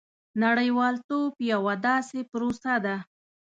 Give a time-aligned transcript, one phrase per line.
[0.43, 2.95] •نړیوالتوب یوه داسې پروسه ده.